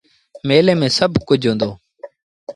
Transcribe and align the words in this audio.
ميلي 0.47 0.73
مييٚن 0.79 0.95
سڀ 0.97 1.11
ڪجھ 1.27 1.45
هُݩدو۔ 1.49 1.69